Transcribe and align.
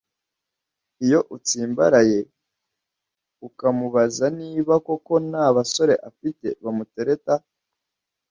Iyo 1.05 1.19
utsimbaraye 1.35 2.19
ukamubaza 3.47 4.25
niba 4.39 4.73
koko 4.85 5.13
nta 5.29 5.45
basore 5.55 5.93
afite 6.09 6.47
bamutereta 6.63 7.33